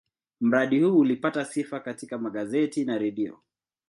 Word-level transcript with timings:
Mradi 0.41 0.79
huu 0.83 0.99
ulipata 0.99 1.45
sifa 1.45 1.79
katika 1.79 2.17
magazeti 2.17 2.85
na 2.85 2.97
redio. 2.97 3.39